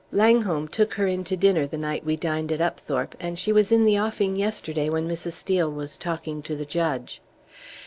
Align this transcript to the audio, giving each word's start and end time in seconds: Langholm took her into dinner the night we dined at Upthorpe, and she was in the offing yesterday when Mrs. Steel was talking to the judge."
Langholm 0.11 0.67
took 0.67 0.95
her 0.95 1.05
into 1.05 1.37
dinner 1.37 1.67
the 1.67 1.77
night 1.77 2.03
we 2.03 2.15
dined 2.15 2.51
at 2.51 2.59
Upthorpe, 2.59 3.13
and 3.19 3.37
she 3.37 3.51
was 3.51 3.71
in 3.71 3.85
the 3.85 3.99
offing 3.99 4.35
yesterday 4.35 4.89
when 4.89 5.07
Mrs. 5.07 5.33
Steel 5.33 5.71
was 5.71 5.95
talking 5.95 6.41
to 6.41 6.55
the 6.55 6.65
judge." 6.65 7.21